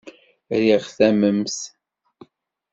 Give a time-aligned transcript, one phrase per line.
[0.61, 1.59] Riɣ tamemt.